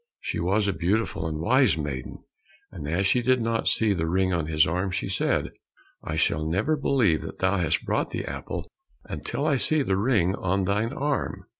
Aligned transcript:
She 0.19 0.39
was 0.39 0.67
a 0.67 0.73
beautiful 0.73 1.27
and 1.27 1.37
wise 1.37 1.77
maiden, 1.77 2.23
and 2.71 2.87
as 2.89 3.05
she 3.05 3.21
did 3.21 3.39
not 3.39 3.67
see 3.67 3.93
the 3.93 4.07
ring 4.09 4.33
on 4.33 4.47
his 4.47 4.65
arm, 4.65 4.89
she 4.89 5.07
said, 5.07 5.51
"I 6.03 6.15
shall 6.15 6.43
never 6.43 6.75
believe 6.75 7.21
that 7.21 7.37
thou 7.37 7.59
hast 7.59 7.85
brought 7.85 8.09
the 8.09 8.25
apple, 8.25 8.65
until 9.03 9.45
I 9.45 9.57
see 9.57 9.83
the 9.83 9.97
ring 9.97 10.33
on 10.33 10.63
thine 10.65 10.91
arm." 10.91 11.45